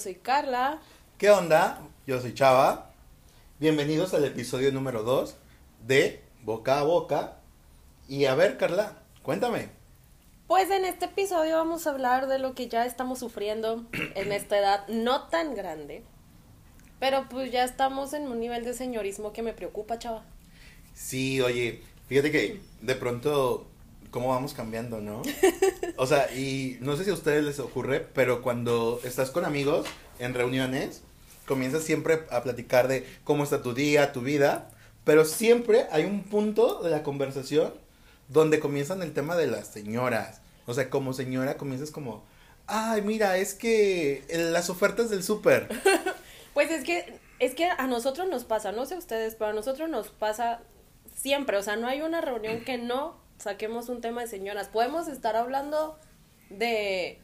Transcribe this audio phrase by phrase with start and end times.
[0.00, 0.80] Soy Carla.
[1.18, 1.78] ¿Qué onda?
[2.06, 2.90] Yo soy Chava.
[3.58, 5.36] Bienvenidos al episodio número 2
[5.86, 7.36] de Boca a Boca.
[8.08, 9.68] Y a ver, Carla, cuéntame.
[10.46, 13.84] Pues en este episodio vamos a hablar de lo que ya estamos sufriendo
[14.14, 16.02] en esta edad no tan grande.
[16.98, 20.24] Pero pues ya estamos en un nivel de señorismo que me preocupa, chava.
[20.94, 23.69] Sí, oye, fíjate que de pronto
[24.10, 25.22] cómo vamos cambiando, ¿no?
[25.96, 29.86] O sea, y no sé si a ustedes les ocurre, pero cuando estás con amigos
[30.18, 31.02] en reuniones,
[31.46, 34.70] comienzas siempre a platicar de cómo está tu día, tu vida,
[35.04, 37.72] pero siempre hay un punto de la conversación
[38.28, 40.40] donde comienzan el tema de las señoras.
[40.66, 42.24] O sea, como señora comienzas como,
[42.66, 45.68] ay, mira, es que las ofertas del súper.
[46.54, 49.88] pues es que, es que a nosotros nos pasa, no sé ustedes, pero a nosotros
[49.88, 50.60] nos pasa
[51.14, 54.68] siempre, o sea, no hay una reunión que no saquemos un tema de señoras.
[54.68, 55.98] Podemos estar hablando
[56.50, 57.18] de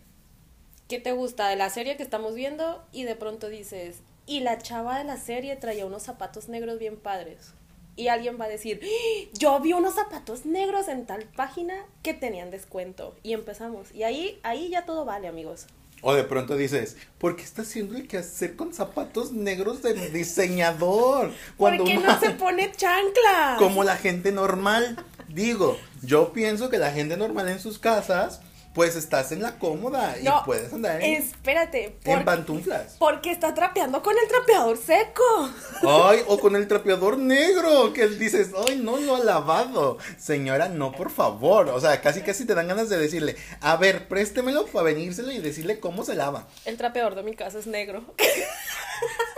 [0.88, 4.58] qué te gusta de la serie que estamos viendo y de pronto dices, y la
[4.58, 7.52] chava de la serie traía unos zapatos negros bien padres.
[7.98, 9.28] Y alguien va a decir, ¡Ah!
[9.38, 13.14] yo vi unos zapatos negros en tal página que tenían descuento.
[13.22, 13.92] Y empezamos.
[13.94, 15.66] Y ahí, ahí ya todo vale, amigos.
[16.02, 19.94] O de pronto dices, ¿por qué está haciendo el que hacer con zapatos negros de
[20.10, 21.32] diseñador?
[21.56, 23.56] Cuando ¿Por qué no se pone chancla?
[23.58, 25.02] Como la gente normal.
[25.36, 28.40] Digo, yo pienso que la gente normal en sus casas
[28.72, 32.96] pues estás en la cómoda y puedes andar en, espérate, en pantuflas.
[32.98, 35.50] Porque está trapeando con el trapeador seco.
[35.82, 39.98] Ay, o con el trapeador negro, que dices, ay, no lo ha lavado.
[40.18, 41.68] Señora, no, por favor.
[41.68, 45.38] O sea, casi casi te dan ganas de decirle, a ver, préstemelo para venírselo y
[45.38, 46.46] decirle cómo se lava.
[46.64, 48.04] El trapeador de mi casa es negro.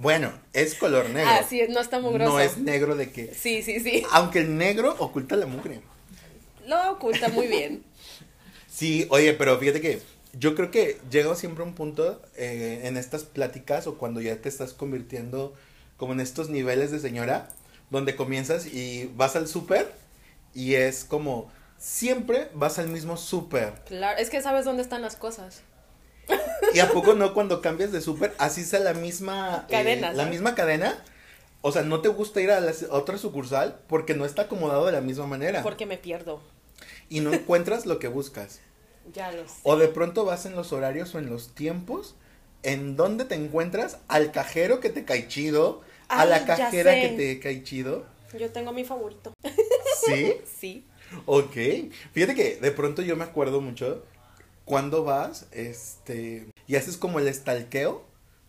[0.00, 1.30] Bueno, es color negro.
[1.32, 2.32] Ah, sí, no está mugroso.
[2.32, 3.34] No es negro de que.
[3.34, 4.04] Sí, sí, sí.
[4.12, 5.80] Aunque el negro oculta la mugre.
[6.66, 7.82] Lo oculta muy bien.
[8.68, 10.00] sí, oye, pero fíjate que
[10.38, 14.48] yo creo que llega siempre un punto eh, en estas pláticas o cuando ya te
[14.48, 15.54] estás convirtiendo
[15.96, 17.48] como en estos niveles de señora,
[17.90, 19.92] donde comienzas y vas al súper
[20.54, 23.72] y es como siempre vas al mismo súper.
[23.86, 25.62] Claro, es que sabes dónde están las cosas.
[26.74, 30.12] ¿Y a poco no cuando cambias de súper, así sea la misma eh, cadena?
[30.12, 31.02] la misma cadena.
[31.60, 34.92] O sea, no te gusta ir a, la, otra sucursal porque no está acomodado de
[34.92, 35.62] la misma manera.
[35.62, 36.40] Porque me pierdo.
[37.08, 38.60] Y no encuentras lo que buscas.
[39.14, 39.54] Ya lo sé.
[39.62, 42.14] O de pronto vas en los horarios o en los tiempos
[42.62, 47.40] en donde te encuentras al cajero que te cae chido, a la cajera que te
[47.40, 48.04] cae chido.
[48.38, 49.32] Yo tengo mi favorito.
[50.06, 50.34] ¿Sí?
[50.60, 50.84] sí.
[51.26, 51.56] Ok.
[52.12, 54.04] Fíjate que de pronto yo me acuerdo mucho
[54.68, 58.04] cuando vas, este, y haces como el estalqueo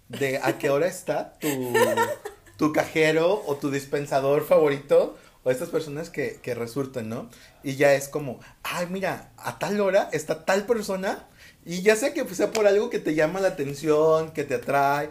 [0.09, 1.47] de a qué hora está tu,
[2.57, 7.29] tu cajero o tu dispensador favorito o estas personas que, que resultan, ¿no?
[7.63, 11.25] Y ya es como, ay, mira, a tal hora está tal persona
[11.65, 15.09] y ya sea que sea por algo que te llama la atención, que te atrae,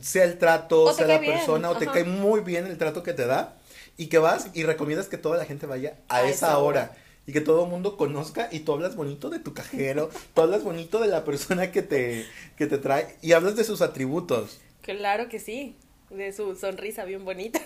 [0.00, 3.26] sea el trato, sea la persona, o te cae muy bien el trato que te
[3.26, 3.56] da,
[3.98, 6.92] y que vas y recomiendas que toda la gente vaya a, esa, hora
[7.28, 10.64] y que todo el mundo conozca y tú hablas bonito de tu cajero, tú hablas
[10.64, 14.60] bonito de la persona que te, que te trae y hablas de sus atributos.
[14.80, 15.76] Claro que sí,
[16.08, 17.60] de su sonrisa bien bonita.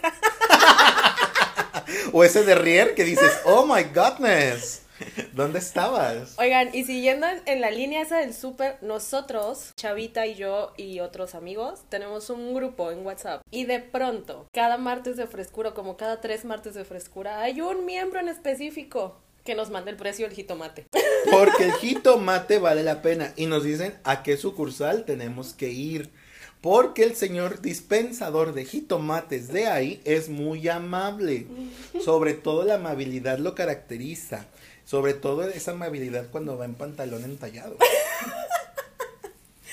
[2.13, 4.83] o ese de Rier que dices, oh my godness.
[5.33, 6.37] ¿Dónde estabas?
[6.39, 11.35] Oigan, y siguiendo en la línea esa del súper, nosotros, Chavita y yo y otros
[11.35, 13.43] amigos, tenemos un grupo en WhatsApp.
[13.51, 17.85] Y de pronto, cada martes de frescura, como cada tres martes de frescura, hay un
[17.85, 20.87] miembro en específico que nos mande el precio del jitomate.
[21.31, 23.33] Porque el jitomate vale la pena.
[23.37, 26.11] Y nos dicen a qué sucursal tenemos que ir.
[26.61, 31.47] Porque el señor dispensador de jitomates de ahí es muy amable.
[32.05, 34.47] Sobre todo la amabilidad lo caracteriza.
[34.85, 37.77] Sobre todo esa amabilidad cuando va en pantalón entallado.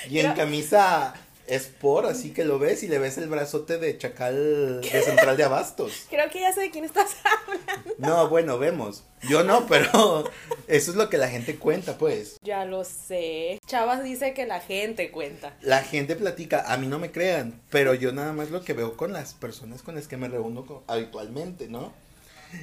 [0.09, 1.13] Y en camisa
[1.49, 5.35] es por, así que lo ves y le ves el brazote de chacal de central
[5.35, 6.05] de abastos.
[6.09, 7.15] Creo que ya sé de quién estás
[7.47, 7.93] hablando.
[7.97, 9.03] No, bueno, vemos.
[9.27, 10.29] Yo no, pero
[10.67, 12.37] eso es lo que la gente cuenta, pues.
[12.43, 13.59] Ya lo sé.
[13.65, 15.57] Chavas dice que la gente cuenta.
[15.61, 18.95] La gente platica, a mí no me crean, pero yo nada más lo que veo
[18.95, 21.91] con las personas con las que me reúno habitualmente, ¿no?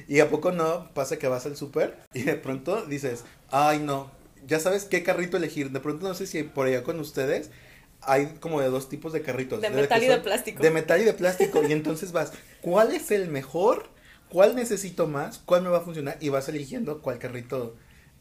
[0.07, 4.11] Y a poco no pasa que vas al súper y de pronto dices, ay no,
[4.45, 5.71] ya sabes qué carrito elegir.
[5.71, 7.51] De pronto no sé si por allá con ustedes
[8.07, 9.61] hay como de dos tipos de carritos.
[9.61, 10.63] De, metal y de plástico.
[10.63, 11.61] De metal y de plástico.
[11.67, 12.31] y entonces vas,
[12.61, 13.89] ¿cuál es el mejor?
[14.29, 15.39] ¿Cuál necesito más?
[15.39, 16.17] ¿Cuál me va a funcionar?
[16.19, 17.75] Y vas eligiendo cuál carrito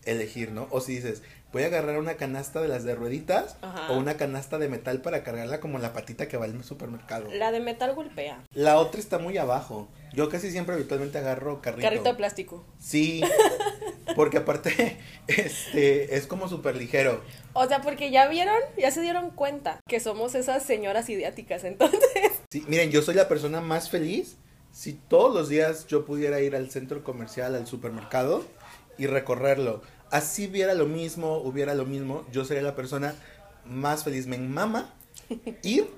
[0.04, 0.68] elegir, ¿no?
[0.70, 1.22] O si dices,
[1.52, 3.56] voy a agarrar una canasta de las de rueditas
[3.88, 7.28] o una canasta de metal para cargarla como la patita que va al supermercado.
[7.32, 8.44] La de metal golpea.
[8.52, 9.88] La otra está muy abajo.
[10.12, 11.82] Yo casi siempre habitualmente agarro carrito.
[11.82, 12.64] Carrito de plástico.
[12.78, 13.22] Sí.
[14.14, 17.22] Porque aparte, este, es como súper ligero.
[17.52, 22.00] O sea, porque ya vieron, ya se dieron cuenta que somos esas señoras idiáticas, entonces.
[22.48, 24.36] Sí, miren, yo soy la persona más feliz
[24.70, 28.44] si todos los días yo pudiera ir al centro comercial, al supermercado
[28.98, 29.82] y recorrerlo.
[30.10, 33.14] Así viera lo mismo, hubiera lo mismo, yo sería la persona
[33.64, 34.26] más feliz.
[34.26, 34.94] Me mama
[35.62, 35.88] ir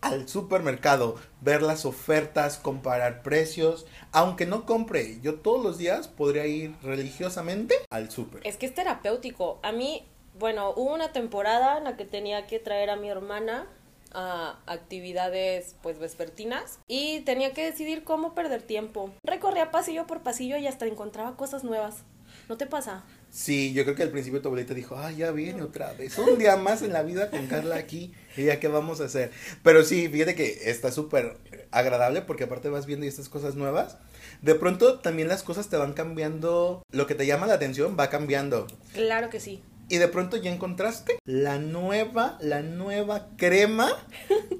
[0.00, 3.86] al supermercado, ver las ofertas, comparar precios.
[4.12, 8.40] Aunque no compre, yo todos los días podría ir religiosamente al super.
[8.44, 9.58] Es que es terapéutico.
[9.62, 10.06] A mí,
[10.38, 13.66] bueno, hubo una temporada en la que tenía que traer a mi hermana
[14.12, 19.10] a actividades pues vespertinas y tenía que decidir cómo perder tiempo.
[19.22, 22.04] Recorría pasillo por pasillo y hasta encontraba cosas nuevas.
[22.48, 23.04] ¿No te pasa?
[23.30, 26.36] Sí, yo creo que al principio tu abuelita dijo, ah, ya viene otra vez, un
[26.36, 29.30] día más en la vida con Carla aquí, y ya qué vamos a hacer.
[29.62, 31.36] Pero sí, fíjate que está súper
[31.70, 33.98] agradable porque aparte vas viendo estas cosas nuevas.
[34.42, 38.10] De pronto también las cosas te van cambiando, lo que te llama la atención va
[38.10, 38.66] cambiando.
[38.94, 39.62] Claro que sí.
[39.88, 43.90] Y de pronto ya encontraste la nueva, la nueva crema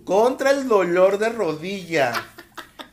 [0.05, 2.13] contra el dolor de rodilla.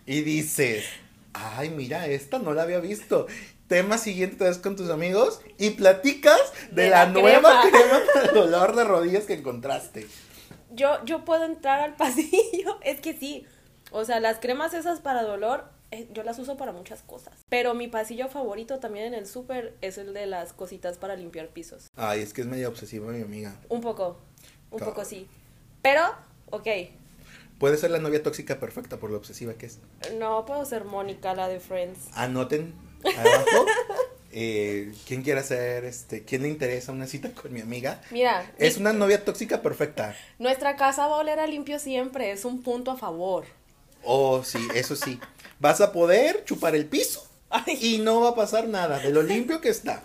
[0.06, 0.86] Y dices,
[1.34, 3.28] ay, mira, esta no la había visto
[3.68, 6.40] tema siguiente te con tus amigos y platicas
[6.72, 8.02] de, la, nueva crema.
[8.14, 10.08] para el dolor de rodillas que encontraste.
[10.72, 13.46] Yo, yo puedo entrar al pasillo, es que sí.
[13.92, 17.34] O sea, las cremas esas para dolor, eh, yo las uso para muchas cosas.
[17.50, 21.50] Pero mi pasillo favorito también en el súper es el de las cositas para limpiar
[21.50, 21.88] pisos.
[21.96, 23.56] Ay, es que es medio obsesiva mi amiga.
[23.70, 24.18] Un poco,
[24.72, 25.28] un poco sí.
[25.82, 26.04] Pero,
[26.52, 26.68] ok.
[27.60, 29.80] Puede ser la novia tóxica perfecta por lo obsesiva que es.
[30.20, 32.10] No, puedo ser Mónica, la de Friends.
[32.14, 33.66] Anoten abajo.
[34.32, 38.02] Eh, ¿Quién quiere hacer, este, quién le interesa una cita con mi amiga?
[38.12, 38.52] Mira.
[38.60, 40.16] Es una novia tóxica perfecta.
[40.38, 43.46] Nuestra casa va a oler a limpio siempre, es un punto a favor.
[44.04, 45.20] Oh, sí, eso sí.
[45.60, 47.28] Vas a poder chupar el piso
[47.82, 50.04] y no va a pasar nada de lo limpio que está.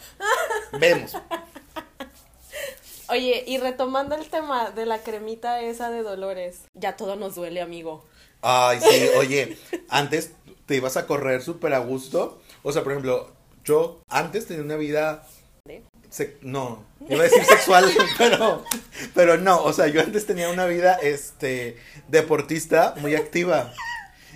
[0.81, 1.15] Vemos.
[3.09, 7.61] Oye, y retomando el tema de la cremita esa de Dolores, ya todo nos duele,
[7.61, 8.07] amigo.
[8.41, 9.59] Ay, sí, oye,
[9.89, 10.33] antes
[10.67, 13.33] te ibas a correr súper a gusto o sea, por ejemplo,
[13.65, 15.27] yo antes tenía una vida...
[16.43, 17.85] no, iba a decir sexual,
[18.19, 18.65] pero,
[19.15, 21.77] pero no, o sea, yo antes tenía una vida, este,
[22.09, 23.73] deportista muy activa.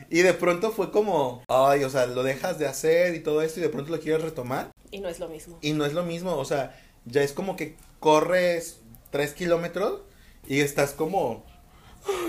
[0.08, 3.60] Y de pronto fue como, ay, o sea, lo dejas de hacer y todo esto
[3.60, 4.70] y de pronto lo quieres retomar.
[4.90, 5.58] Y no es lo mismo.
[5.60, 8.80] Y no es lo mismo, o sea, ya es como que corres
[9.10, 10.02] tres kilómetros
[10.46, 11.44] y estás como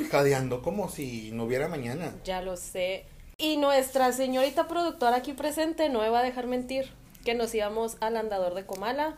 [0.09, 2.15] jadeando como si no hubiera mañana.
[2.23, 3.05] Ya lo sé.
[3.39, 6.91] Y nuestra señorita productora aquí presente no me va a dejar mentir
[7.23, 9.15] que nos íbamos al andador de Comala.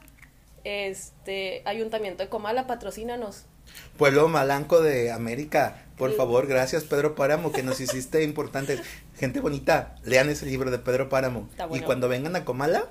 [0.65, 3.45] Este, Ayuntamiento de Comala, patrocínanos.
[3.97, 8.81] Pueblo Malanco de América, por favor, gracias Pedro Páramo, que nos hiciste importantes.
[9.17, 11.47] Gente bonita, lean ese libro de Pedro Páramo.
[11.71, 12.89] Y cuando vengan a Comala,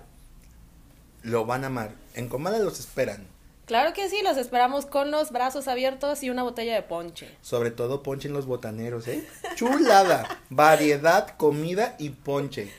[1.21, 1.91] lo van a amar.
[2.15, 3.27] En Comala los esperan.
[3.69, 7.29] Claro que sí, los esperamos con los brazos abiertos y una botella de ponche.
[7.43, 9.29] Sobre todo ponche en los botaneros, ¿eh?
[9.57, 12.73] Chulada, variedad, comida y ponche.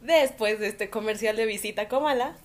[0.00, 2.36] Después de este comercial de visita Comala,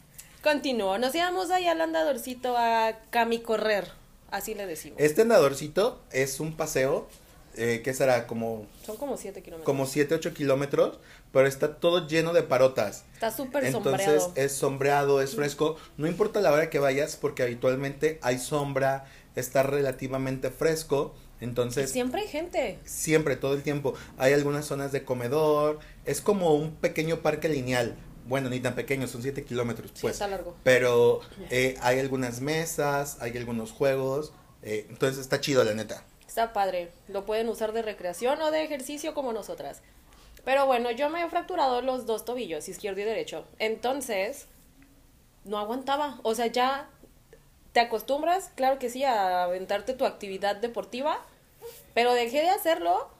[0.41, 0.97] continuó.
[0.97, 3.91] Nos íbamos ahí al andadorcito a camicorrer,
[4.31, 4.99] así le decimos.
[4.99, 7.07] Este andadorcito es un paseo
[7.55, 8.27] eh, ¿qué será?
[8.27, 8.67] Como...
[8.85, 9.65] Son como 7 kilómetros.
[9.65, 10.99] Como 7, 8 kilómetros,
[11.31, 13.05] pero está todo lleno de parotas.
[13.13, 14.13] Está súper sombreado.
[14.13, 15.77] Entonces es sombreado, es fresco.
[15.97, 19.05] No importa la hora que vayas, porque habitualmente hay sombra,
[19.35, 21.13] está relativamente fresco.
[21.41, 21.91] Entonces...
[21.91, 22.79] siempre hay gente.
[22.85, 23.93] Siempre, todo el tiempo.
[24.17, 25.79] Hay algunas zonas de comedor.
[26.05, 27.95] Es como un pequeño parque lineal.
[28.25, 29.91] Bueno, ni tan pequeño, son 7 kilómetros.
[29.99, 30.13] Pues.
[30.13, 30.55] está largo.
[30.63, 31.19] Pero
[31.49, 34.31] eh, hay algunas mesas, hay algunos juegos.
[34.61, 36.05] Eh, entonces está chido, la neta.
[36.33, 36.89] Está padre.
[37.09, 39.83] Lo pueden usar de recreación o de ejercicio como nosotras.
[40.43, 43.45] Pero bueno, yo me he fracturado los dos tobillos, izquierdo y derecho.
[43.59, 44.47] Entonces,
[45.43, 46.19] no aguantaba.
[46.23, 46.89] O sea, ya
[47.71, 51.23] te acostumbras, claro que sí, a aventarte tu actividad deportiva.
[51.93, 53.11] Pero dejé de hacerlo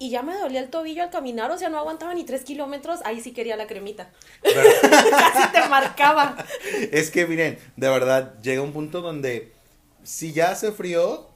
[0.00, 3.02] y ya me dolía el tobillo al caminar, o sea, no aguantaba ni tres kilómetros,
[3.04, 4.10] ahí sí quería la cremita.
[4.42, 6.44] Casi te marcaba.
[6.90, 9.52] Es que miren, de verdad, llega un punto donde
[10.02, 11.35] si ya hace frío,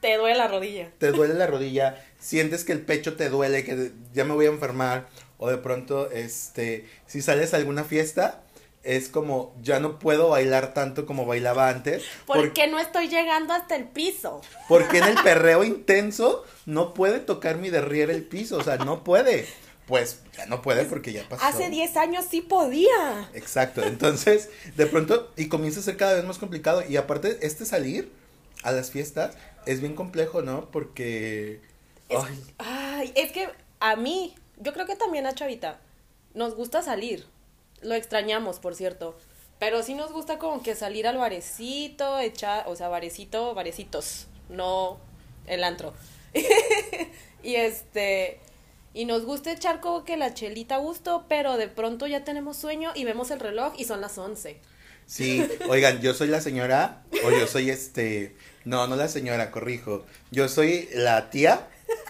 [0.00, 0.90] te duele la rodilla.
[0.98, 4.50] Te duele la rodilla, sientes que el pecho te duele, que ya me voy a
[4.50, 8.42] enfermar, o de pronto, este, si sales a alguna fiesta,
[8.86, 12.04] es como, ya no puedo bailar tanto como bailaba antes.
[12.24, 14.40] ¿Por qué no estoy llegando hasta el piso?
[14.68, 19.02] Porque en el perreo intenso no puede tocar mi derrier el piso, o sea, no
[19.02, 19.46] puede.
[19.86, 21.44] Pues ya no puede porque ya pasó.
[21.44, 23.28] Hace 10 años sí podía.
[23.34, 27.64] Exacto, entonces de pronto y comienza a ser cada vez más complicado y aparte este
[27.64, 28.10] salir
[28.64, 29.36] a las fiestas
[29.66, 30.70] es bien complejo, ¿no?
[30.70, 31.60] Porque...
[32.58, 33.12] ay.
[33.14, 33.48] es que
[33.80, 35.80] a mí, yo creo que también a Chavita,
[36.34, 37.26] nos gusta salir.
[37.82, 39.16] lo extrañamos, por cierto.
[39.58, 44.98] Pero sí nos gusta como que salir al barecito, echar, o sea, barecito, barecitos, no
[45.46, 45.94] el antro.
[47.42, 48.38] y este,
[48.92, 52.56] y nos gusta echar como que la chelita a gusto, pero de pronto ya tenemos
[52.56, 54.58] sueño y vemos el reloj y son las 11.
[55.06, 60.04] Sí, oigan, yo soy la señora, o yo soy este, no, no la señora, corrijo.
[60.32, 61.68] Yo soy la tía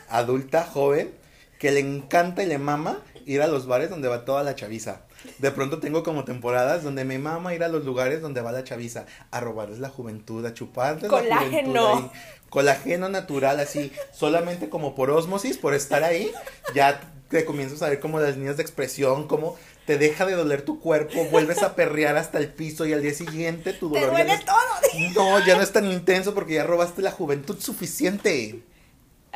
[0.08, 1.12] adulta, joven,
[1.58, 5.02] que le encanta y le mama ir a los bares donde va toda la chaviza.
[5.38, 8.64] De pronto tengo como temporadas donde me mama ir a los lugares donde va la
[8.64, 11.72] chaviza a robarles la juventud, a chuparles Colágeno.
[11.72, 12.20] la juventud ahí.
[12.48, 16.32] Colágeno natural, así, solamente como por osmosis, por estar ahí,
[16.74, 20.62] ya te comienzas a ver como las líneas de expresión, como te deja de doler
[20.62, 24.16] tu cuerpo, vuelves a perrear hasta el piso y al día siguiente tu Te dolor
[24.18, 25.14] ya no duele es- todo.
[25.38, 28.62] no, ya no es tan intenso porque ya robaste la juventud suficiente.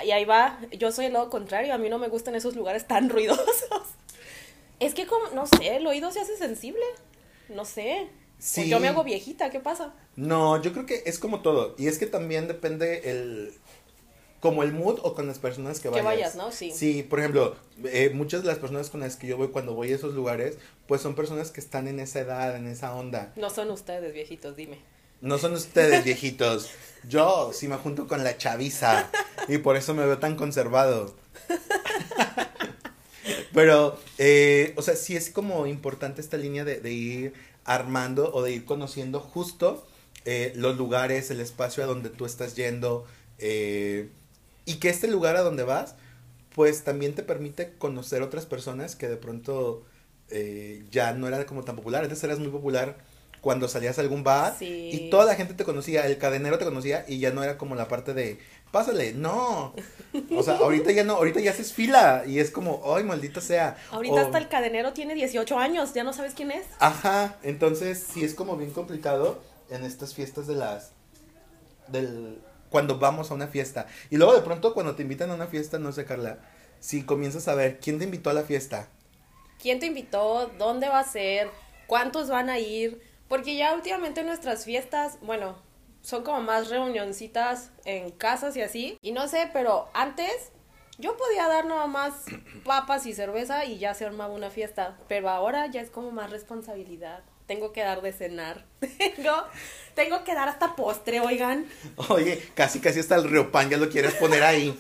[0.05, 2.87] Y ahí va, yo soy el lado contrario, a mí no me gustan esos lugares
[2.87, 3.47] tan ruidosos.
[4.81, 6.83] Es que como, no sé, el oído se hace sensible.
[7.51, 8.09] No sé.
[8.39, 8.63] Sí.
[8.63, 9.93] O yo me hago viejita, ¿qué pasa?
[10.17, 11.75] No, yo creo que es como todo.
[11.79, 13.53] Y es que también depende el.
[14.41, 16.05] Como el mood o con las personas que Que vayas.
[16.05, 16.51] vayas, ¿no?
[16.51, 16.73] Sí.
[16.75, 19.93] Sí, por ejemplo, eh, muchas de las personas con las que yo voy cuando voy
[19.93, 20.57] a esos lugares,
[20.87, 23.33] pues son personas que están en esa edad, en esa onda.
[23.37, 24.79] No son ustedes, viejitos, dime.
[25.21, 26.71] No son ustedes viejitos.
[27.07, 29.11] Yo sí me junto con la chaviza.
[29.49, 31.15] Y por eso me veo tan conservado.
[33.53, 38.43] Pero, eh, o sea, sí es como importante esta línea de, de ir armando o
[38.43, 39.87] de ir conociendo justo
[40.25, 43.05] eh, los lugares, el espacio a donde tú estás yendo.
[43.39, 44.09] eh,
[44.65, 45.95] y que este lugar a donde vas,
[46.55, 49.85] pues también te permite conocer otras personas que de pronto
[50.31, 52.03] eh, ya no era como tan popular.
[52.05, 52.97] Antes eras muy popular
[53.41, 54.91] cuando salías a algún bar Sí.
[54.93, 57.75] y toda la gente te conocía, el cadenero te conocía y ya no era como
[57.75, 58.39] la parte de,
[58.71, 59.73] pásale, no.
[60.37, 63.79] O sea, ahorita ya no, ahorita ya haces fila y es como, ay, maldita sea.
[63.93, 66.67] Ahorita O- hasta el cadenero tiene 18 años, ya no sabes quién es.
[66.81, 69.41] Ajá, entonces sí es como bien complicado
[69.71, 70.91] en estas fiestas de las
[71.89, 72.39] del
[72.71, 73.87] cuando vamos a una fiesta.
[74.09, 76.39] Y luego de pronto cuando te invitan a una fiesta, no sé, Carla,
[76.79, 78.89] si comienzas a ver quién te invitó a la fiesta.
[79.61, 80.51] ¿Quién te invitó?
[80.59, 81.51] ¿Dónde va a ser?
[81.87, 83.03] ¿Cuántos van a ir?
[83.29, 85.57] Porque ya últimamente nuestras fiestas, bueno,
[86.03, 88.99] son como más reunioncitas en casas y así.
[89.03, 90.53] Y no sé, pero antes
[90.99, 92.25] yo podía dar nada más
[92.65, 94.97] papas y cerveza y ya se armaba una fiesta.
[95.09, 97.23] Pero ahora ya es como más responsabilidad.
[97.51, 98.65] Tengo que dar de cenar.
[98.81, 99.33] Tengo,
[99.97, 101.67] tengo que dar hasta postre, oigan.
[102.09, 104.79] Oye, casi casi hasta el Riopan ya lo quieres poner ahí.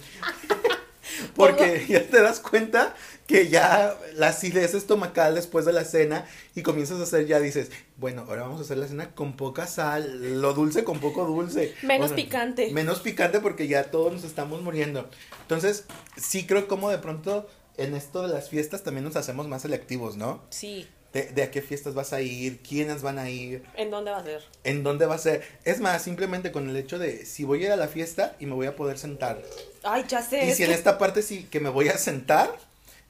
[1.34, 2.94] Porque ya te das cuenta
[3.26, 7.72] que ya la acidez estomacal después de la cena y comienzas a hacer ya dices,
[7.96, 11.74] bueno, ahora vamos a hacer la cena con poca sal, lo dulce con poco dulce.
[11.82, 12.70] Menos picante.
[12.70, 15.10] Menos picante porque ya todos nos estamos muriendo.
[15.42, 15.86] Entonces,
[16.16, 17.48] sí creo como de pronto
[17.78, 20.44] en esto de las fiestas también nos hacemos más selectivos, ¿no?
[20.50, 20.86] Sí.
[21.12, 24.18] De, de a qué fiestas vas a ir, quiénes van a ir, ¿En dónde va
[24.18, 24.44] a ser?
[24.62, 25.42] en dónde va a ser.
[25.64, 28.46] Es más, simplemente con el hecho de si voy a ir a la fiesta y
[28.46, 29.42] me voy a poder sentar.
[29.82, 30.46] Ay, ya sé.
[30.46, 32.56] Y si en esta parte sí que me voy a sentar,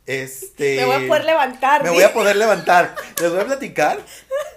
[0.07, 0.76] este...
[0.80, 1.83] Me voy a poder levantar.
[1.83, 1.95] Me ¿sí?
[1.95, 2.95] voy a poder levantar.
[3.21, 3.99] Les voy a platicar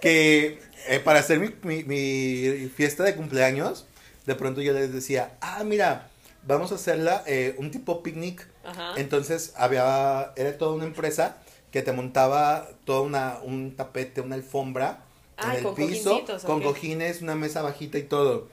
[0.02, 3.86] que eh, para hacer mi, mi- mi fiesta de cumpleaños,
[4.26, 6.10] de pronto yo les decía, ah, mira,
[6.48, 8.48] vamos a hacerla eh, un tipo picnic.
[8.64, 8.94] Ajá.
[8.96, 11.38] Entonces había, era toda una empresa
[11.74, 15.04] que te montaba toda una, un tapete, una alfombra
[15.38, 18.48] Ah, en el piso, con cojines, una mesa bajita y todo.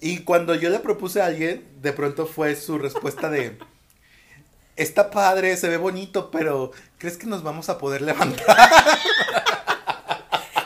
[0.00, 3.58] Y cuando yo le propuse a alguien, de pronto fue su respuesta de,
[4.76, 8.44] está padre, se ve bonito, pero ¿crees que nos vamos a poder levantar?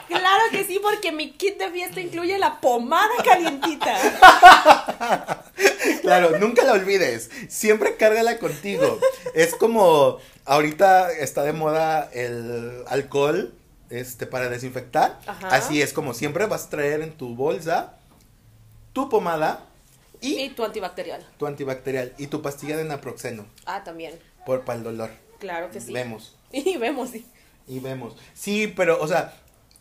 [0.09, 3.97] Claro que sí, porque mi kit de fiesta incluye la pomada calientita.
[6.03, 7.31] Claro, nunca la olvides.
[7.49, 8.99] Siempre cárgala contigo.
[9.35, 13.53] Es como ahorita está de moda el alcohol
[13.91, 15.19] este para desinfectar.
[15.27, 15.49] Ajá.
[15.49, 17.95] Así es como siempre vas a traer en tu bolsa
[18.93, 19.65] tu pomada
[20.21, 21.25] y, Y tu antibacterial.
[21.39, 24.19] tu antibacterial y tu pastilla de naproxeno Ah, también.
[24.45, 25.11] por para el dolor.
[25.39, 25.93] Claro que sí.
[25.93, 26.35] Vemos.
[26.53, 27.27] Y vemos, sí.
[27.67, 28.17] Y vemos.
[28.35, 29.35] Sí, pero, o sea,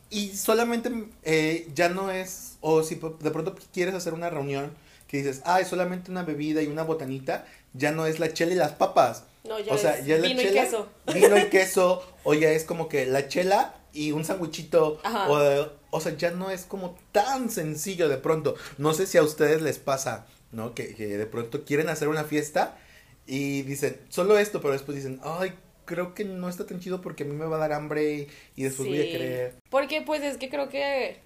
[0.09, 0.91] y solamente
[1.23, 4.71] eh, ya no es, o si de pronto quieres hacer una reunión
[5.07, 8.53] que dices, ah, es solamente una bebida y una botanita, ya no es la chela
[8.53, 9.23] y las papas.
[9.43, 10.87] No, ya o sea, es ya es la vino y chela, queso.
[11.13, 15.29] Vino y queso, o ya es como que la chela y un sandwichito, Ajá.
[15.29, 18.55] o, o sea, ya no es como tan sencillo de pronto.
[18.77, 20.73] No sé si a ustedes les pasa, ¿no?
[20.73, 22.77] Que, que de pronto quieren hacer una fiesta
[23.25, 25.53] y dicen, solo esto, pero después dicen, ay,
[25.85, 28.27] creo que no está tan chido porque a mí me va a dar hambre y,
[28.55, 29.55] y después voy a querer.
[29.69, 31.21] Porque pues es que creo que,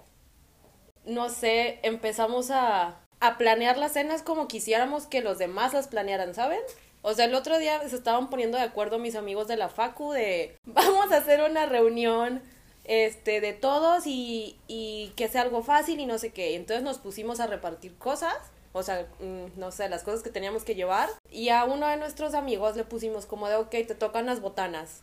[1.04, 6.34] no sé, empezamos a, a planear las cenas como quisiéramos que los demás las planearan,
[6.34, 6.58] ¿saben?
[7.02, 10.10] O sea, el otro día se estaban poniendo de acuerdo mis amigos de la facu
[10.10, 12.42] de vamos a hacer una reunión
[12.82, 16.56] este, de todos y, y que sea algo fácil y no sé qué.
[16.56, 18.34] Entonces nos pusimos a repartir cosas,
[18.72, 21.08] o sea, mm, no sé, las cosas que teníamos que llevar.
[21.30, 25.02] Y a uno de nuestros amigos le pusimos como de, ok, te tocan las botanas.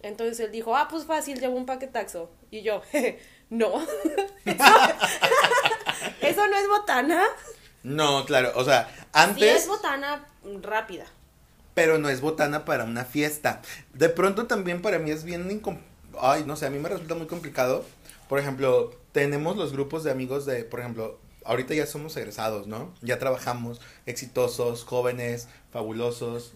[0.00, 2.30] Entonces él dijo, ah, pues fácil, llevo un paquetaxo.
[2.50, 2.80] Y yo,
[3.50, 3.72] no.
[6.20, 7.24] ¿Eso no es botana?
[7.82, 10.26] No, claro, o sea, Sí antes, es botana
[10.62, 11.04] rápida.
[11.74, 13.62] pero no es botana para una fiesta.
[13.94, 15.80] De pronto también para mí es bien incom-
[16.20, 17.84] Ay, no sé, a mí me resulta muy complicado.
[18.28, 22.92] Por ejemplo, tenemos los grupos de amigos de, por ejemplo, ahorita ya somos egresados, ¿no?
[23.00, 26.52] Ya trabajamos, exitosos, jóvenes, fabulosos.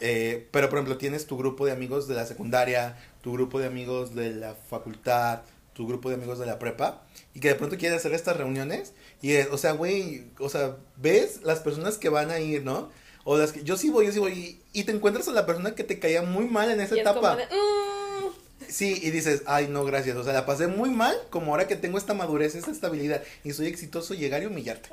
[0.00, 3.66] Eh, pero, por ejemplo, tienes tu grupo de amigos de la secundaria, tu grupo de
[3.66, 5.40] amigos de la facultad,
[5.74, 7.02] tu grupo de amigos de la prepa,
[7.34, 8.92] y que de pronto quieren hacer estas reuniones.
[9.20, 12.90] Y, eh, o sea, güey, o sea, ves las personas que van a ir, ¿no?
[13.24, 14.32] O las que yo sí voy, yo sí voy,
[14.72, 17.00] y, y te encuentras a la persona que te caía muy mal en esa Y
[17.00, 17.36] es etapa.
[17.36, 18.32] de, "Mm".
[18.68, 20.16] Sí, y dices, ay, no, gracias.
[20.16, 23.52] O sea, la pasé muy mal, como ahora que tengo esta madurez, esta estabilidad, y
[23.52, 24.88] soy exitoso, llegar y humillarte.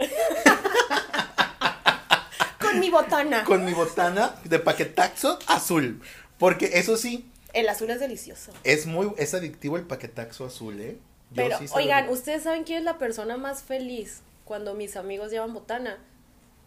[2.59, 3.43] con mi botana.
[3.43, 6.01] Con mi botana de paquetaxo azul.
[6.37, 8.51] Porque eso sí, El azul es delicioso.
[8.63, 10.97] es muy, es adictivo el paquetaxo azul, ¿eh?
[11.31, 12.09] Yo Pero, sí lo oigan.
[12.09, 15.97] ¿ustedes saben quién es la persona más feliz cuando mis amigos llevan botana?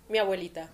[0.08, 0.70] Mi abuelita.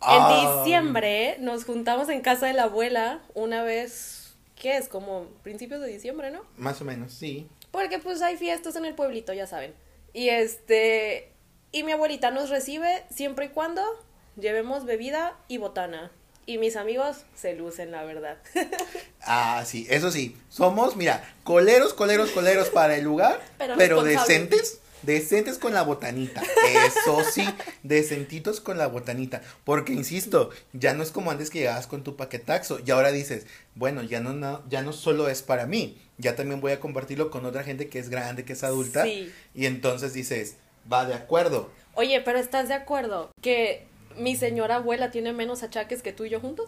[0.00, 0.54] Ah.
[0.56, 4.88] En diciembre nos juntamos en casa de la abuela una vez, ¿qué es?
[4.88, 6.44] Como principios de diciembre, ¿no?
[6.56, 7.48] Más o menos, sí.
[7.70, 9.74] Porque pues hay fiestas en el pueblito, ya saben.
[10.12, 11.32] Y este,
[11.70, 13.82] y mi abuelita nos recibe siempre y cuando
[14.36, 16.12] llevemos bebida y botana.
[16.44, 18.38] Y mis amigos se lucen, la verdad.
[19.24, 20.36] Ah, sí, eso sí.
[20.48, 23.40] Somos, mira, coleros, coleros, coleros para el lugar,
[23.78, 26.42] Pero decentes, decentes con la botanita.
[26.84, 27.48] Eso sí,
[27.84, 29.40] decentitos con la botanita.
[29.62, 32.80] Porque, insisto, ya no es como antes que llegabas con tu paquetaxo.
[32.84, 36.60] Y ahora dices, bueno, ya no, no, ya no solo es para mí, ya también
[36.60, 39.04] voy a compartirlo con otra gente que es grande, que es adulta.
[39.04, 39.32] Sí.
[39.54, 40.56] Y entonces dices,
[40.92, 41.70] va de acuerdo.
[41.94, 46.30] Oye, pero ¿estás de acuerdo que mi señora abuela tiene menos achaques que tú y
[46.30, 46.66] yo juntos?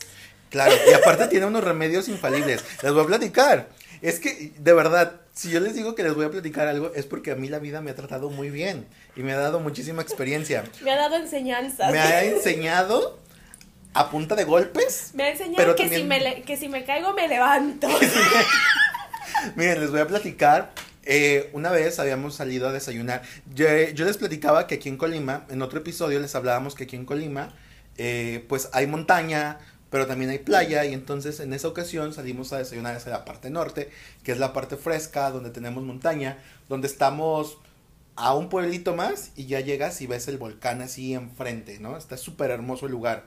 [0.50, 2.64] Claro, y aparte tiene unos remedios infalibles.
[2.82, 3.68] Les voy a platicar.
[4.02, 7.06] Es que, de verdad, si yo les digo que les voy a platicar algo, es
[7.06, 10.02] porque a mí la vida me ha tratado muy bien y me ha dado muchísima
[10.02, 10.64] experiencia.
[10.82, 11.90] Me ha dado enseñanzas.
[11.90, 13.18] Me ha enseñado
[13.94, 15.10] a punta de golpes.
[15.14, 17.88] Me ha enseñado pero que, si me le- que si me caigo me levanto.
[19.56, 20.72] Miren, les voy a platicar.
[21.06, 23.22] Eh, una vez habíamos salido a desayunar.
[23.54, 27.04] Yo, les platicaba que aquí en Colima, en otro episodio les hablábamos que aquí en
[27.04, 27.54] Colima,
[27.96, 29.58] eh, pues hay montaña,
[29.90, 30.84] pero también hay playa.
[30.84, 33.90] Y entonces en esa ocasión salimos a desayunar hacia la parte norte,
[34.22, 36.38] que es la parte fresca, donde tenemos montaña,
[36.68, 37.58] donde estamos
[38.16, 41.96] a un pueblito más y ya llegas y ves el volcán así enfrente, ¿no?
[41.96, 43.24] Está súper hermoso el lugar.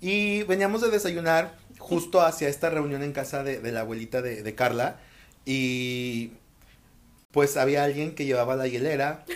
[0.00, 4.42] Y veníamos de desayunar justo hacia esta reunión en casa de, de la abuelita de,
[4.42, 5.00] de Carla.
[5.46, 6.32] Y
[7.34, 9.26] pues había alguien que llevaba la hielera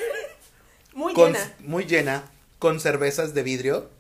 [0.95, 1.55] Muy con- llena.
[1.61, 2.25] muy llena,
[2.59, 3.91] con cervezas de vidrio.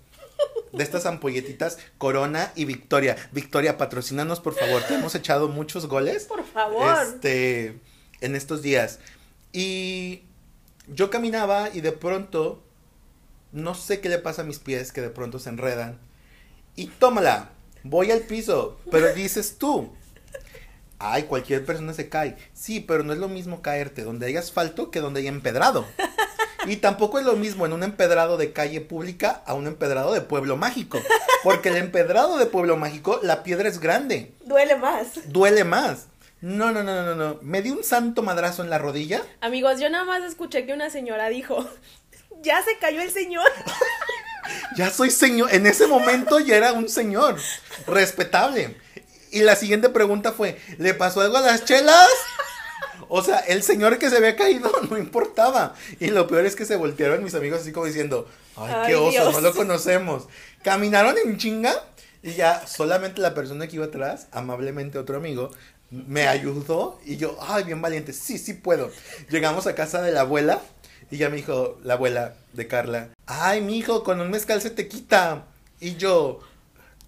[0.72, 3.16] De estas ampolletitas, Corona y Victoria.
[3.32, 4.82] Victoria, patrocínanos, por favor.
[4.82, 6.94] Te hemos echado muchos goles Por favor.
[7.02, 7.78] este,
[8.20, 8.98] en estos días.
[9.52, 10.22] Y
[10.86, 12.62] yo caminaba y de pronto,
[13.50, 15.98] no sé qué le pasa a mis pies, que de pronto se enredan.
[16.76, 17.48] Y tómala,
[17.82, 19.92] voy al piso, pero dices tú.
[20.98, 22.36] Ay, cualquier persona se cae.
[22.52, 25.86] Sí, pero no es lo mismo caerte donde hay asfalto que donde hay empedrado.
[26.66, 30.20] Y tampoco es lo mismo en un empedrado de calle pública a un empedrado de
[30.20, 31.00] pueblo mágico.
[31.44, 35.06] Porque el empedrado de pueblo mágico, la piedra es grande Duele más.
[35.32, 36.06] duele más.
[36.40, 37.38] No, no, no, no, no.
[37.42, 39.22] Me di un santo madrazo en la rodilla.
[39.40, 41.68] Amigos, yo nada más escuché que una señora dijo,
[42.42, 43.46] ya se cayó el señor.
[44.76, 45.52] Ya soy señor.
[45.52, 47.36] En ese momento ya era un señor.
[47.86, 48.76] Respetable.
[49.30, 52.08] Y la siguiente pregunta fue, ¿le pasó algo a las chelas?
[53.08, 55.74] O sea, el señor que se había caído no importaba.
[56.00, 58.96] Y lo peor es que se voltearon mis amigos así como diciendo, ay, Ay, qué
[58.96, 59.32] oso, Dios.
[59.34, 60.28] no lo conocemos.
[60.62, 61.72] Caminaron en chinga
[62.22, 65.50] y ya solamente la persona que iba atrás, amablemente otro amigo,
[65.90, 68.90] me ayudó y yo, ay, bien valiente, sí, sí puedo.
[69.30, 70.60] Llegamos a casa de la abuela
[71.10, 74.70] y ya me dijo la abuela de Carla, ay, mi hijo, con un mezcal se
[74.70, 75.44] te quita.
[75.80, 76.40] Y yo,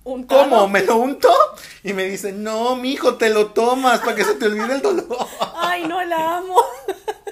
[0.05, 0.69] Un ¿cómo?
[0.69, 1.29] ¿Me lo unto?
[1.85, 4.83] Y me dice, no, mi hijo, te lo tomas para que se te olvide el
[4.83, 5.07] dolor.
[5.57, 6.57] Ay, no la amo.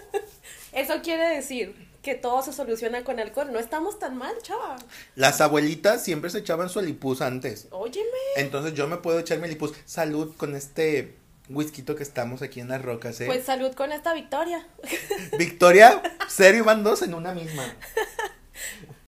[0.72, 3.52] Eso quiere decir que todo se soluciona con alcohol.
[3.52, 4.76] No estamos tan mal, chava.
[5.14, 7.68] Las abuelitas siempre se echaban su alipuz antes.
[7.70, 8.07] Óyeme.
[8.37, 9.72] Entonces yo me puedo echar mi alipuz.
[9.87, 11.16] Salud con este
[11.48, 13.26] whisky que estamos aquí en las rocas, ¿eh?
[13.26, 14.66] Pues salud con esta victoria.
[15.38, 17.64] Victoria, serio, van dos en una misma.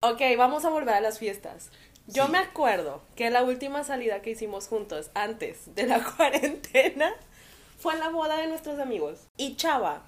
[0.00, 1.70] Ok, vamos a volver a las fiestas.
[2.08, 2.32] Yo Sí.
[2.32, 7.14] me acuerdo que la última salida que hicimos juntos antes de la cuarentena
[7.78, 9.28] fue en la boda de nuestros amigos.
[9.36, 10.02] Y Chava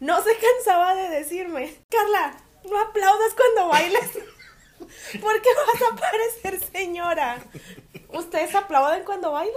[0.00, 2.36] no se cansaba de decirme, Carla,
[2.68, 4.10] no aplaudas cuando bailes.
[5.20, 7.38] Porque vas a parecer señora.
[8.12, 9.54] ¿Ustedes aplauden cuando bailan?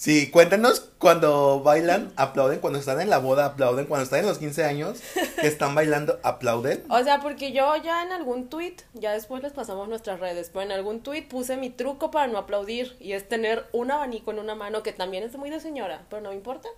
[0.00, 4.38] Sí, cuéntanos cuando bailan, aplauden, cuando están en la boda, aplauden, cuando están en los
[4.38, 4.98] 15 años,
[5.38, 6.82] que están bailando, aplauden.
[6.88, 10.62] O sea, porque yo ya en algún tweet, ya después les pasamos nuestras redes, pero
[10.62, 14.38] en algún tweet puse mi truco para no aplaudir y es tener un abanico en
[14.38, 16.70] una mano, que también es muy de señora, pero no me importa,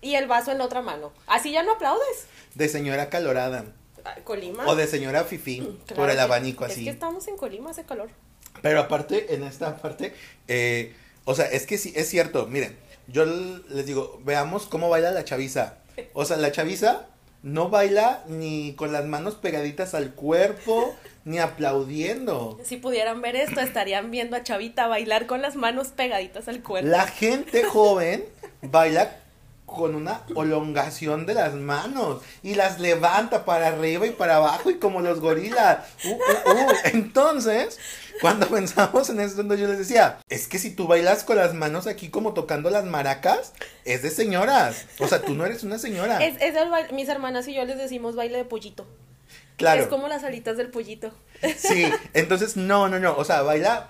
[0.00, 1.12] y el vaso en la otra mano.
[1.28, 2.26] Así ya no aplaudes.
[2.56, 3.64] De señora calorada.
[4.04, 4.66] Ah, Colima.
[4.66, 6.82] O de señora fifí, Claro por el que- abanico Es así.
[6.82, 8.10] que estamos en Colima, hace calor.
[8.60, 10.12] Pero aparte, en esta parte,
[10.48, 15.10] eh, o sea, es que sí, es cierto, miren, yo les digo, veamos cómo baila
[15.10, 15.78] la chaviza.
[16.12, 17.06] O sea, la chaviza
[17.42, 22.58] no baila ni con las manos pegaditas al cuerpo, ni aplaudiendo.
[22.64, 26.88] Si pudieran ver esto, estarían viendo a Chavita bailar con las manos pegaditas al cuerpo.
[26.88, 28.24] La gente joven
[28.62, 29.16] baila
[29.70, 34.78] con una elongación de las manos y las levanta para arriba y para abajo y
[34.78, 35.86] como los gorilas.
[36.04, 36.72] Uh, uh, uh.
[36.84, 37.78] Entonces,
[38.20, 41.86] cuando pensamos en entonces yo les decía, es que si tú bailas con las manos
[41.86, 43.52] aquí como tocando las maracas,
[43.84, 44.86] es de señoras.
[44.98, 46.22] O sea, tú no eres una señora.
[46.22, 48.86] Es, es el mis hermanas y yo les decimos baile de pollito.
[49.56, 49.82] claro.
[49.82, 51.12] Es como las alitas del pollito.
[51.56, 53.88] Sí, entonces no, no, no, o sea, baila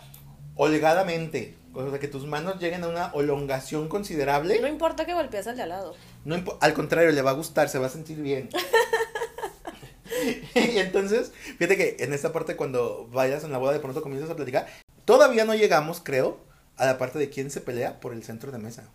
[0.57, 1.60] holgadamente.
[1.73, 4.61] O sea, que tus manos lleguen a una elongación considerable.
[4.61, 5.95] No importa que golpees al de al lado.
[6.25, 8.51] No al contrario, le va a gustar, se va a sentir bien.
[10.55, 14.31] y entonces, fíjate que en esta parte cuando vayas en la boda de pronto comienzas
[14.31, 14.67] a platicar,
[15.05, 16.39] todavía no llegamos, creo,
[16.77, 18.89] a la parte de quién se pelea por el centro de mesa.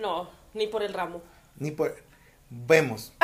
[0.00, 1.22] No, ni por el ramo.
[1.56, 1.96] Ni por...
[2.50, 3.12] Vemos.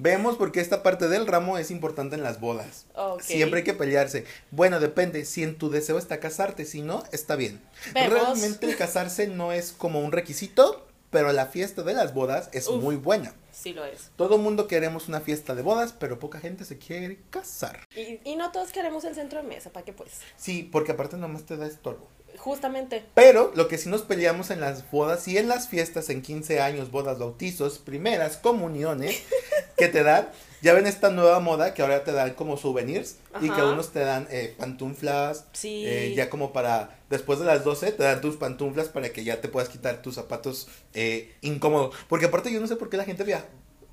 [0.00, 2.86] Vemos porque esta parte del ramo es importante en las bodas.
[3.20, 4.24] Siempre hay que pelearse.
[4.52, 5.24] Bueno, depende.
[5.24, 7.60] Si en tu deseo está casarte, si no, está bien.
[7.94, 8.12] Vemos.
[8.12, 12.68] Realmente el casarse no es como un requisito, pero la fiesta de las bodas es
[12.68, 12.80] Uf.
[12.80, 13.34] muy buena.
[13.50, 14.10] Sí lo es.
[14.14, 17.80] Todo mundo queremos una fiesta de bodas, pero poca gente se quiere casar.
[17.96, 20.12] Y, y no todos queremos el centro de mesa, ¿para qué pues?
[20.36, 22.08] Sí, porque aparte nomás te da estorbo.
[22.38, 23.04] Justamente.
[23.14, 26.60] Pero lo que sí nos peleamos en las bodas y en las fiestas, en 15
[26.60, 29.22] años, bodas, bautizos, primeras comuniones
[29.76, 30.28] que te dan,
[30.62, 34.00] ya ven esta nueva moda que ahora te dan como souvenirs y que unos te
[34.00, 35.84] dan eh, pantuflas, Sí.
[35.86, 39.40] eh, ya como para, después de las 12 te dan tus pantuflas para que ya
[39.40, 41.94] te puedas quitar tus zapatos eh, incómodos.
[42.08, 43.44] Porque aparte yo no sé por qué la gente vea,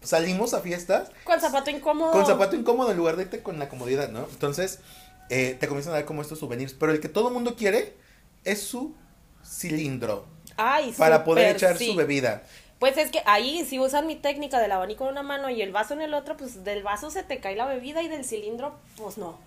[0.02, 2.12] salimos a fiestas Con zapato incómodo.
[2.12, 4.28] con zapato incómodo en lugar de irte con la comodidad, ¿no?
[4.32, 4.80] Entonces,
[5.30, 6.74] eh, te comienzan a dar como estos souvenirs.
[6.74, 7.94] Pero el que todo mundo quiere
[8.46, 8.96] es su
[9.44, 10.26] cilindro
[10.58, 11.88] Ay, para poder echar sí.
[11.88, 12.44] su bebida.
[12.80, 15.72] Pues es que ahí, si usan mi técnica del abanico en una mano y el
[15.72, 18.76] vaso en el otro, pues del vaso se te cae la bebida y del cilindro,
[18.98, 19.40] pues no.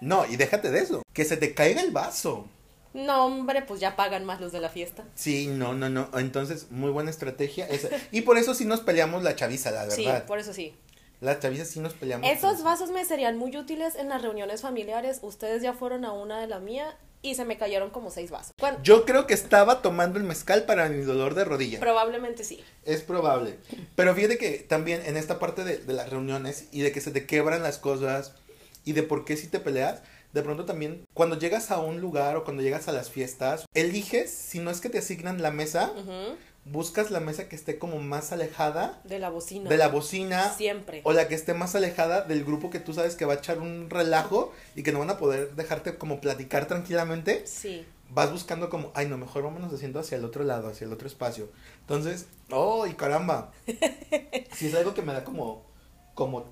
[0.00, 2.46] No, y déjate de eso, que se te caiga el vaso.
[2.94, 5.04] No, hombre, pues ya pagan más los de la fiesta.
[5.14, 6.08] Sí, no, no, no.
[6.14, 7.88] Entonces, muy buena estrategia esa.
[8.12, 10.24] Y por eso sí nos peleamos la chaviza, la Sí, verdad.
[10.24, 10.74] por eso sí.
[11.20, 12.28] La chaviza sí nos peleamos.
[12.30, 12.64] Esos eso.
[12.64, 15.18] vasos me serían muy útiles en las reuniones familiares.
[15.22, 18.52] Ustedes ya fueron a una de la mía y se me cayeron como seis vasos.
[18.82, 21.80] Yo creo que estaba tomando el mezcal para mi dolor de rodilla.
[21.80, 22.62] Probablemente sí.
[22.84, 23.58] Es probable.
[23.96, 27.10] Pero fíjate que también en esta parte de, de las reuniones y de que se
[27.10, 28.34] te quebran las cosas
[28.84, 30.02] y de por qué si te peleas,
[30.32, 34.30] de pronto también cuando llegas a un lugar o cuando llegas a las fiestas, eliges,
[34.30, 35.92] si no es que te asignan la mesa.
[36.70, 39.68] Buscas la mesa que esté como más alejada De la bocina.
[39.70, 41.00] de la bocina Siempre.
[41.04, 43.58] o la que esté más alejada del grupo que tú sabes que va a echar
[43.58, 47.86] un relajo y que no van a poder dejarte como platicar tranquilamente Sí.
[48.10, 51.06] vas buscando como, ay, no, mejor vámonos haciendo hacia el otro lado, hacia el otro
[51.08, 51.48] espacio.
[51.80, 53.52] Entonces, ¡ay, caramba!
[54.54, 55.64] Sí, es algo que me da como,
[56.14, 56.46] como,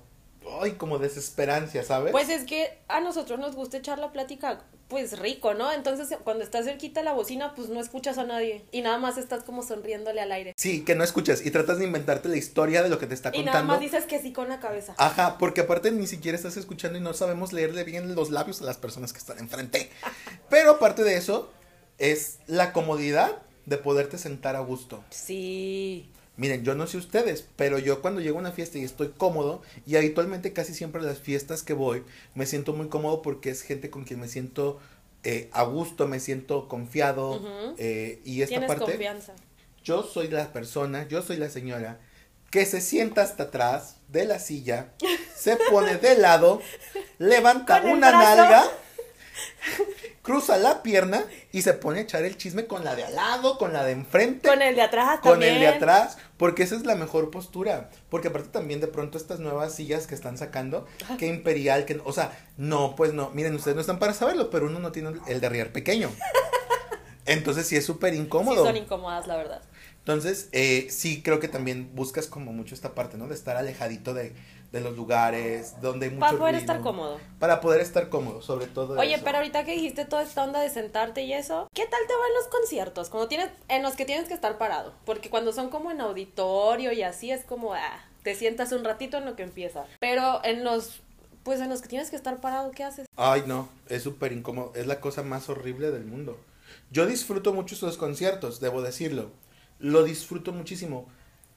[0.61, 2.11] ay, como desesperancia, ¿sabes?
[2.11, 5.71] Pues es que a nosotros nos gusta echar la plática, pues rico, ¿no?
[5.71, 9.43] Entonces cuando estás cerquita la bocina, pues no escuchas a nadie y nada más estás
[9.43, 10.53] como sonriéndole al aire.
[10.57, 13.29] Sí, que no escuchas y tratas de inventarte la historia de lo que te está
[13.33, 13.73] Y nada contando.
[13.73, 14.95] más dices que sí con la cabeza.
[14.97, 18.65] Ajá, porque aparte ni siquiera estás escuchando y no sabemos leerle bien los labios a
[18.65, 19.89] las personas que están enfrente.
[20.49, 21.51] Pero aparte de eso,
[21.97, 25.03] es la comodidad de poderte sentar a gusto.
[25.09, 26.09] Sí.
[26.37, 29.61] Miren, yo no sé ustedes, pero yo cuando llego a una fiesta y estoy cómodo,
[29.85, 32.03] y habitualmente casi siempre las fiestas que voy,
[32.35, 34.79] me siento muy cómodo porque es gente con quien me siento
[35.23, 37.41] eh, a gusto, me siento confiado,
[37.77, 39.33] eh, y esta Tienes parte, confianza.
[39.83, 41.99] yo soy la persona, yo soy la señora
[42.51, 44.93] que se sienta hasta atrás de la silla,
[45.35, 46.61] se pone de lado,
[47.17, 48.35] levanta una brazo.
[48.37, 48.63] nalga,
[50.21, 51.25] cruza la pierna
[51.57, 53.93] y se pone a echar el chisme con la de al lado, con la de
[53.93, 55.55] enfrente Con el de atrás con también.
[55.55, 59.39] el de atrás, porque esa es la mejor postura, porque aparte también de pronto estas
[59.39, 60.85] nuevas sillas que están sacando,
[61.17, 64.67] que imperial, que, o sea, no, pues no, miren, ustedes no están para saberlo, pero
[64.67, 66.11] uno no tiene el derrier pequeño.
[67.25, 68.63] Entonces sí es súper Sí, incómodo.
[68.65, 69.61] son incómodas, la verdad.
[69.99, 73.27] Entonces, eh, sí creo que también buscas como mucho esta parte, ¿no?
[73.27, 74.31] De estar alejadito de,
[74.71, 76.59] de los lugares donde hay mucho Para poder ruido.
[76.59, 77.19] estar cómodo.
[77.39, 79.23] Para poder estar cómodo, sobre todo Oye, eso.
[79.23, 82.33] pero ahorita que dijiste toda esta onda de sentarte y eso, ¿qué tal te van
[82.37, 83.09] los conciertos?
[83.09, 84.93] Cuando tienes, en los que tienes que estar parado.
[85.05, 89.17] Porque cuando son como en auditorio y así es como, ah, te sientas un ratito
[89.17, 89.85] en lo que empieza.
[89.99, 90.99] Pero en los,
[91.43, 93.05] pues en los que tienes que estar parado, ¿qué haces?
[93.15, 94.73] Ay, no, es súper incómodo.
[94.75, 96.37] Es la cosa más horrible del mundo.
[96.91, 99.31] Yo disfruto mucho esos conciertos, debo decirlo.
[99.79, 101.07] Lo disfruto muchísimo.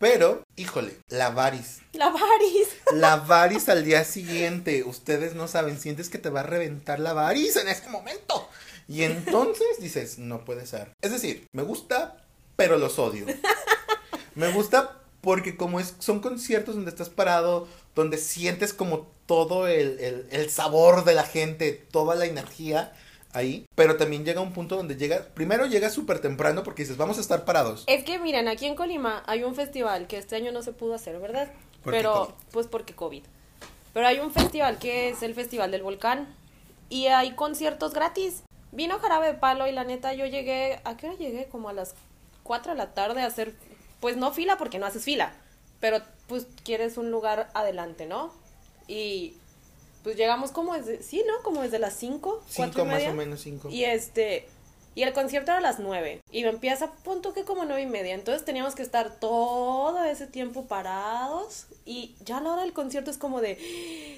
[0.01, 1.83] Pero, híjole, la varis.
[1.93, 2.69] La varis.
[2.95, 4.83] La varis al día siguiente.
[4.83, 8.49] Ustedes no saben, sientes que te va a reventar la varis en ese momento.
[8.89, 10.91] Y entonces dices, no puede ser.
[11.03, 12.17] Es decir, me gusta,
[12.57, 13.27] pero los odio.
[14.35, 20.01] Me gusta porque como es, son conciertos donde estás parado, donde sientes como todo el,
[20.01, 22.95] el, el sabor de la gente, toda la energía
[23.33, 23.66] ahí.
[23.75, 27.21] Pero también llega un punto donde llega, primero llega súper temprano porque dices, vamos a
[27.21, 27.85] estar parados.
[27.87, 30.95] Es que miren, aquí en Colima hay un festival que este año no se pudo
[30.95, 31.51] hacer, ¿verdad?
[31.83, 32.35] ¿Por qué Pero, COVID?
[32.53, 33.23] pues porque COVID.
[33.93, 36.29] Pero hay un festival que es el Festival del Volcán
[36.88, 38.43] y hay conciertos gratis.
[38.73, 41.49] Vino Jarabe de Palo y la neta yo llegué, ¿a qué hora llegué?
[41.49, 41.95] Como a las
[42.45, 43.55] 4 de la tarde a hacer,
[43.99, 45.33] pues no fila porque no haces fila,
[45.81, 48.33] pero pues quieres un lugar adelante, ¿no?
[48.87, 49.35] Y
[50.03, 51.43] pues llegamos como desde, sí, ¿no?
[51.43, 53.69] Como desde las 5, Cinco más o menos, cinco.
[53.71, 54.49] y este,
[54.95, 56.21] y el concierto era a las 9.
[56.33, 58.13] Y empieza a punto que como nueve y media.
[58.15, 61.67] Entonces teníamos que estar todo ese tiempo parados.
[61.85, 63.57] Y ya a la hora del concierto es como de,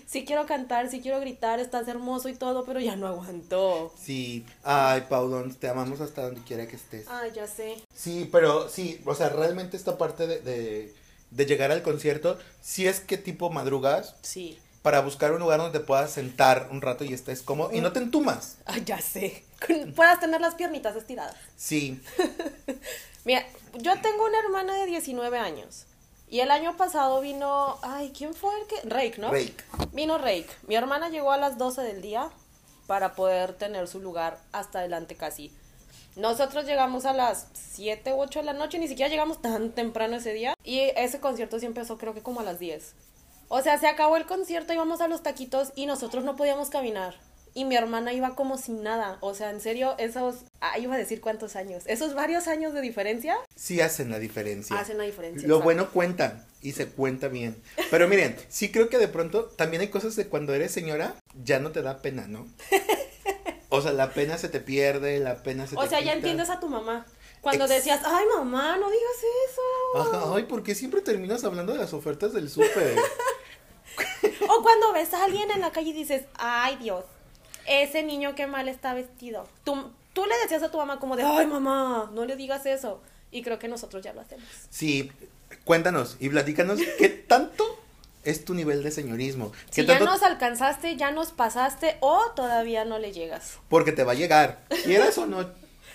[0.07, 3.93] sí quiero cantar, sí quiero gritar, estás hermoso y todo, pero ya no aguantó.
[4.03, 7.07] Sí, ay, Paulón, te amamos hasta donde quiera que estés.
[7.09, 7.77] Ay, ya sé.
[7.95, 10.95] Sí, pero sí, o sea, realmente esta parte de, de,
[11.31, 14.59] de llegar al concierto, si es que tipo madrugas Sí.
[14.83, 17.93] Para buscar un lugar donde te puedas sentar un rato y estés cómodo y no
[17.93, 18.59] te entumas.
[18.85, 19.45] Ya sé.
[19.95, 21.37] Puedas tener las piernitas estiradas.
[21.57, 22.03] Sí,
[23.25, 25.87] Mira, yo tengo una hermana de 19 años.
[26.29, 28.89] Y el año pasado vino, ay, ¿quién fue el que?
[28.89, 29.31] Rake, ¿no?
[29.31, 29.55] Rake.
[29.93, 30.49] Vino Rake.
[30.67, 32.31] Mi hermana llegó a las 12 del día
[32.87, 35.53] para poder tener su lugar hasta adelante casi.
[36.17, 40.17] Nosotros llegamos a las 7 u 8 de la noche, ni siquiera llegamos tan temprano
[40.17, 40.55] ese día.
[40.65, 42.95] Y ese concierto sí empezó creo que como a las 10.
[43.55, 47.21] O sea, se acabó el concierto, íbamos a los taquitos y nosotros no podíamos caminar.
[47.53, 49.19] Y mi hermana iba como sin nada.
[49.21, 50.37] O sea, en serio, esos...
[50.63, 51.83] Ah, iba a decir cuántos años.
[51.85, 54.75] Esos varios años de diferencia sí hacen la diferencia.
[54.79, 55.47] hacen la diferencia.
[55.47, 55.65] Lo exacto.
[55.65, 57.63] bueno cuentan y se cuenta bien.
[57.91, 61.59] Pero miren, sí creo que de pronto también hay cosas de cuando eres señora, ya
[61.59, 62.49] no te da pena, ¿no?
[63.75, 66.51] O sea, la pena se te pierde, la pena se te O sea, ya entiendes
[66.51, 67.07] a tu mamá.
[67.41, 69.17] Cuando Ex- decías, ay mamá, no digas
[69.51, 70.19] eso.
[70.19, 72.97] Ajá, ay, ¿por qué siempre terminas hablando de las ofertas del súper?
[74.49, 77.05] O cuando ves a alguien en la calle y dices, ay Dios,
[77.67, 79.47] ese niño que mal está vestido.
[79.65, 83.01] Tú, tú le decías a tu mamá como de, ay mamá, no le digas eso.
[83.31, 84.47] Y creo que nosotros ya lo hacemos.
[84.71, 85.11] Sí,
[85.65, 87.65] cuéntanos y platícanos qué tanto
[88.25, 89.53] es tu nivel de señorismo.
[89.71, 93.59] Si ¿Qué ya nos alcanzaste, ya nos pasaste o todavía no le llegas.
[93.69, 95.41] Porque te va a llegar, quieras o no.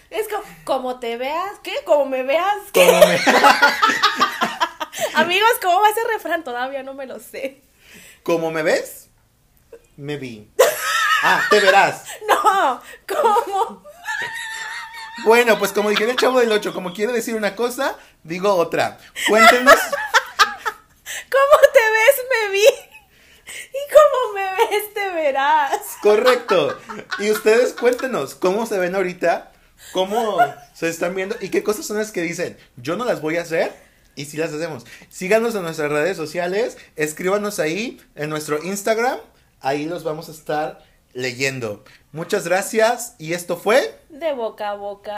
[0.10, 1.74] Es como, como te veas, ¿qué?
[1.86, 2.86] Como me veas, ¿qué?
[2.88, 3.20] Como me-
[5.16, 6.44] Amigos, ¿cómo va ese refrán?
[6.44, 7.62] Todavía no me lo sé.
[8.28, 9.08] Como me ves,
[9.96, 10.52] me vi.
[11.24, 12.04] Ah, te verás.
[12.28, 13.84] No, ¿cómo?
[15.24, 18.98] Bueno, pues como dije el chavo del 8, como quiere decir una cosa, digo otra.
[19.30, 19.76] Cuéntenos,
[21.32, 22.66] ¿Cómo te ves, me vi?
[22.66, 25.82] Y como me ves, te verás.
[26.02, 26.78] correcto.
[27.20, 29.54] Y ustedes cuéntenos cómo se ven ahorita,
[29.94, 30.38] cómo
[30.74, 33.44] se están viendo y qué cosas son las que dicen, yo no las voy a
[33.44, 33.87] hacer
[34.18, 34.86] y si las hacemos.
[35.10, 39.20] Síganos en nuestras redes sociales, escríbanos ahí en nuestro Instagram,
[39.62, 41.86] ahí los vamos a estar leyendo.
[42.12, 43.98] Muchas gracias y esto fue...
[44.10, 45.18] De boca a boca.